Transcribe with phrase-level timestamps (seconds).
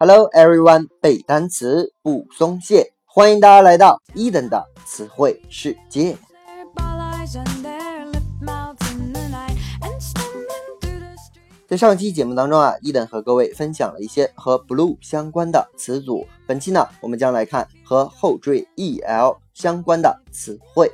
[0.00, 6.16] Hello everyone，背单词不松懈，欢迎大家来到伊登的词汇世界。
[11.66, 16.24] 在上期节目当中啊，伊登和各位分享了一些和 blue 相关的词组。
[16.46, 20.92] 本期呢，我们将来看和后缀 el 相关的词汇。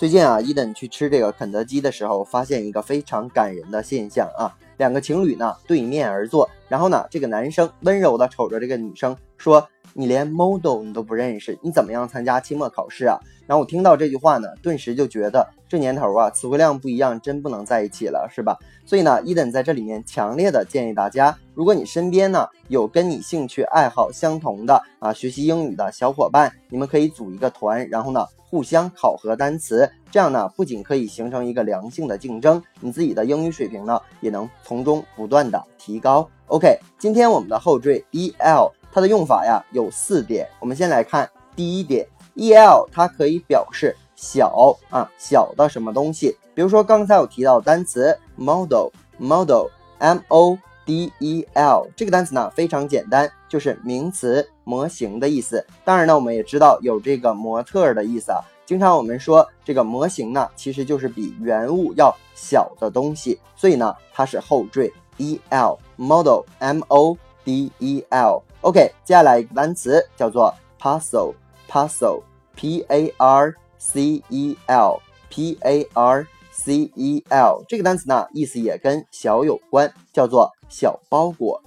[0.00, 18.56] 最近啊，伊登去吃这个肯德基的时候，发现一个非常感人的现象啊，两个情侣呢对面而坐，然后呢，这个男生温柔的瞅着这个女生说：“你连 model 你都不认识，你怎么样参加期末考试啊？”然后我听到这句话呢，顿时就觉得这年头啊，词汇量不一样，真不能在一起了，是吧？
[18.86, 28.24] 所以呢，伊登在这里面强烈的建议大家，如果你身边呢有跟你兴趣爱好相同的啊学习英语的小伙伴，你们可以组一个团，然后呢。
[28.50, 36.28] 互相考核单词，这样呢不仅可以形成一个良性的竞争，你自己的英语水平呢也能从中不断的提高。
[36.48, 54.48] OK，今天我们的后缀 el 它的用法呀有四点，我们先来看第一点，el 它可以表示小啊小的什么东西，比如说刚才我提到单词 model，model，m o d e l 这个单词呢非常简单，就是名词。
[54.62, 58.38] 模型的意思，当然呢，我们也知道有这个模特的意思啊。
[58.64, 68.40] 经常我们说这个模型呢，其实就是比原物要小的东西，所以呢，它是后缀 e l model m o d e l。
[68.61, 71.33] OK，接下来一个单词叫做 parcel
[71.69, 72.21] parcel
[72.55, 74.99] p a r c e l
[75.29, 81.61] p a r c e l 这个单词呢，意思也跟小有关，叫做小包裹。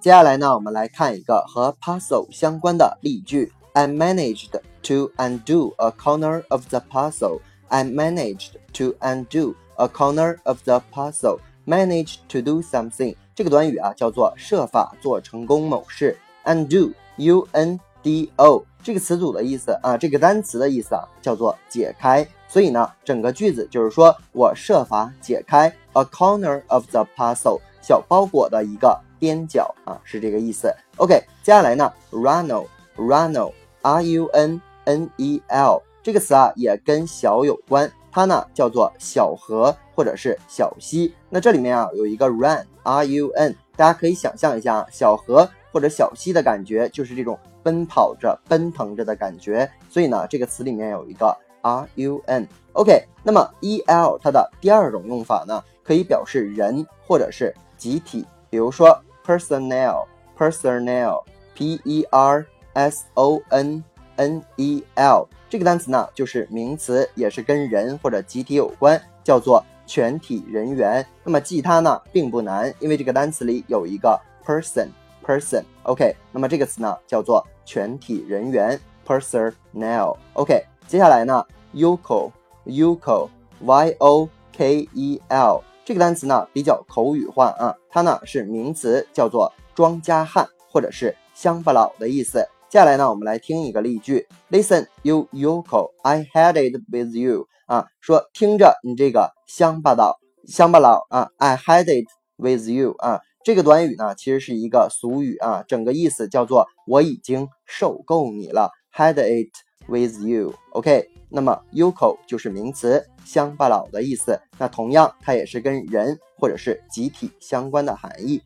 [0.00, 3.52] 接下来呢，我们来看一个和 parcel 相关的例句。
[3.74, 4.50] I managed
[4.84, 7.40] to undo a corner of the parcel.
[7.68, 11.38] I managed to undo a corner of the parcel.
[11.65, 16.17] Manage to do something 这个短语啊，叫做设法做成功某事。
[16.45, 22.27] Undo，U N D O 这个词组的意思啊，这个单词的意思啊，叫做解开。
[22.47, 28.99] 所以呢，整个句子就是说我设法解开 a corner of the parcel 小包裹的一个。
[29.19, 30.75] 边角啊，是这个意思。
[30.97, 41.13] OK，接下来呢，runnel，runnel，R U N N E L 这个词啊，也跟小有关，它呢叫做小河或者是小溪。
[41.29, 49.69] 那这里面啊有一个 run，R U N，大家可以想象一下，小河或者小溪的感觉就是这种奔跑着、奔腾着的感觉。
[49.89, 52.47] 所以呢，这个词里面有一个 R U N。
[52.73, 58.99] OK，那么 E L 它的第二种用法呢，可以表示人或者是集体，比如说。
[59.25, 60.05] personnel
[60.37, 61.23] personnel
[61.55, 63.81] p e r s o n
[64.17, 71.05] n e l 这个单词呢，就是名词，也是跟人或者集体有关，叫做全体人员。
[71.23, 74.87] 那么记它呢，并不难，因为这个单词里有一个 person
[75.25, 75.63] person。
[75.83, 80.17] OK，那么这个词呢，叫做全体人员 personnel。
[80.33, 82.31] OK，接下来呢，yokel
[82.65, 83.29] yokel
[83.61, 85.61] y o k e l。
[85.85, 92.47] 这个单词呢比较口语化啊，它呢是名词，叫做庄稼汉或者是乡巴佬的意思。
[92.73, 97.47] 接下来呢，我们来听一个例句：Listen, you yokel, I had it with you。
[97.67, 100.17] 啊，说听着你这个乡巴佬，
[100.47, 102.95] 乡巴佬啊，I had it with you。
[102.97, 109.51] 啊，这个短语呢其实是一个俗语啊，整个意思叫做我已经受够你了，had it
[109.85, 110.55] with you。
[110.71, 111.11] OK。
[111.29, 114.39] 那么 yokel 就是名词，乡巴佬的意思。
[114.57, 118.41] 那同样，它也是跟人或者是集体相关的含义。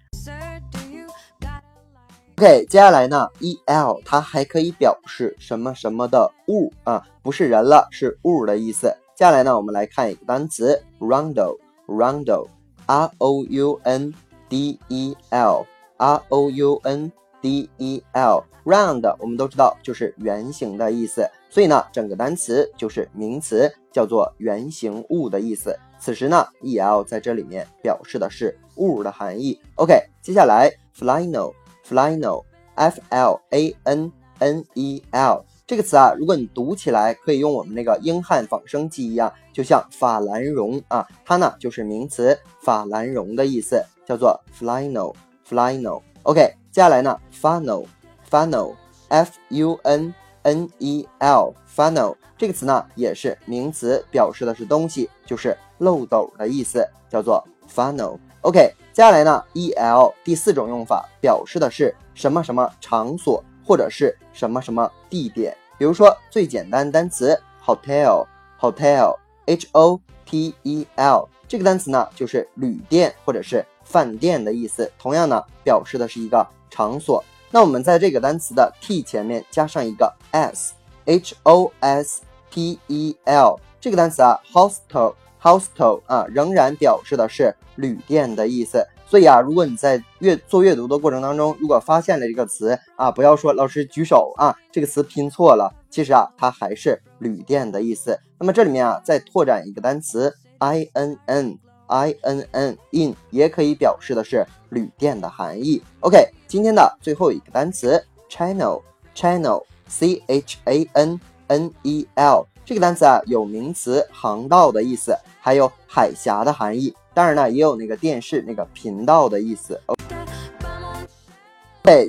[2.39, 8.95] OK，接下来呢，el 它还可以表示什么什么的物啊，不是人了，是物的意思。
[9.15, 14.13] 接下来呢，我们来看一个单词，roundel，roundel，r o u n
[14.47, 17.11] d e l，r o u n
[17.41, 21.27] d e l，round 我们都知道就是圆形的意思。
[21.50, 25.75] 所以呢，整个单词就是名词，叫做圆形物的意思。
[26.00, 29.59] 此时呢，el 在这里面表示的是物的含义。
[29.73, 31.51] OK，接下来 flannel
[31.88, 46.01] flannel，f l a n n e l，这个词啊，如果你读起来可以用我们那个英汉仿生记一样，就像法兰绒啊，它呢就是名词法兰绒的意思，叫做 flannel，flannel。
[46.24, 46.42] OK，
[46.72, 50.13] 接下来呢，funnel，funnel，f u n
[50.44, 57.44] N E L funnel 这个词呢，也是名词，表示的是东西，就是漏斗的意思，叫做
[57.74, 58.18] funnel。
[58.42, 65.55] OK，接下来呢，E L 第四种用法，表示的是什么什么场所或者是什么什么地点。
[65.77, 69.15] 比如说最简单单词 hotel，hotel
[69.45, 74.91] h o t e l 这个单词呢，就是旅店或者是饭店的意思。
[74.97, 77.23] 同样呢，表示的是一个场所。
[77.51, 88.86] 那我们在这个单词的 t 前面加上一个 s，h o s t e l 这个单词啊 hostel Hostel 啊，仍然表示的是旅店的意思。
[89.10, 95.74] 所以啊，如果你在阅做阅读的过程当中，如果发现了这个词啊，不要说老师举手啊，这个词拼错了。
[95.89, 98.19] 其实啊，它还是旅店的意思。
[98.38, 101.57] 那么这里面啊，再拓展一个单词 i n n
[101.88, 105.81] i n n in，也可以表示的是旅店的含义。
[106.01, 108.81] OK，今天的最后一个单词 channel
[109.16, 116.93] channel c h a n n e l 这个单词啊，有名词航道的意思，还有海峡的含义。
[117.13, 119.79] 当然呢，也有那个电视那个频道的意思。
[119.85, 120.03] OK，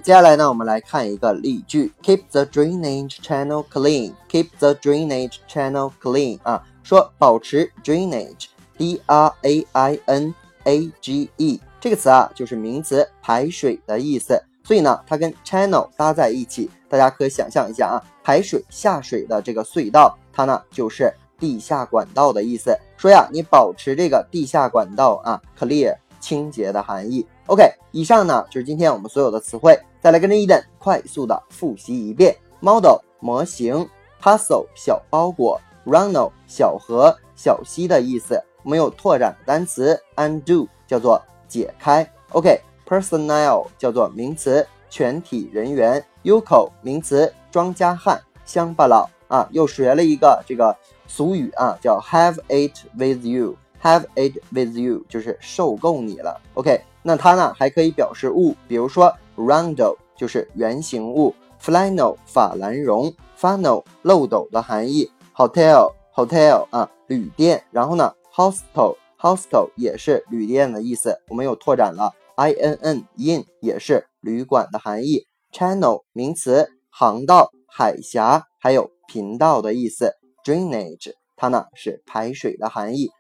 [0.00, 4.14] 接下来呢，我们来看一个例句：Keep the drainage channel clean.
[4.28, 6.40] Keep the drainage channel clean.
[6.42, 10.34] 啊，说保持 drainage，d r a i n
[10.64, 14.42] a g e 这个词啊，就是名词排水的意思。
[14.64, 21.12] 所以呢，它跟 channel 搭在一起，大家可以想象一下啊，排水下水的这个隧道，它呢就是。
[21.40, 27.24] 地下管道的意思，说呀，你保持这个地下管道啊，clear 清洁的含义。
[27.46, 27.62] OK，
[27.92, 33.88] 以上呢就是今天我们所有的词汇，再来跟着 Eden 快速的复习一遍：model 模型
[34.20, 38.42] ，parcel 小包裹，runnel 小河小溪的意思。
[38.64, 42.04] 我们有拓展的单词，undo 叫做解开。
[42.32, 50.76] OK，personnel 叫做名词，全体人员，yoke 名词，庄稼汉，乡巴佬啊，又学了一个这个。
[51.10, 56.38] 俗语啊，叫 have it with you，have it with you 就是受够你了。
[56.52, 63.10] OK，那它呢还可以表示物，比如说 roundel 就是圆形物，flannel 法兰绒
[63.40, 71.18] ，funnel 漏斗的含义，hotel hotel 啊旅店，然后呢 hostel hostel 也是旅店的意思。
[71.28, 80.12] 我们又拓展了 i n n in 也是旅馆的含义，channel 名词航道、海峡还有频道的意思。
[80.44, 83.10] Drainage，它呢是排水的含义。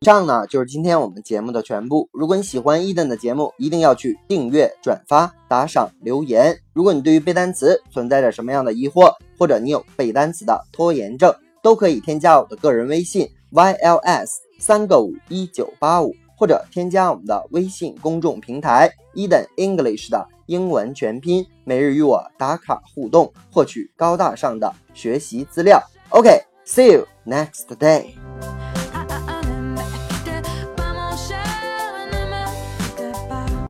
[0.00, 2.10] 以上呢就是今天我们节目的全部。
[2.12, 6.60] 如果你喜欢伊登的节目，一定要去订阅、转发、打赏、留言。
[6.74, 16.14] 如果你对于背单词存在着什么样的疑惑，或者你有背单词的拖延症，都可以添加我的个人微信 yls 三个五一九八五，
[16.44, 20.28] 或者添加我们的微信公众平台 Eden English 的。
[20.44, 25.82] 英文全拼，每日与我打卡互动，获取高大上的学习资料。
[26.10, 28.08] OK，see you next day。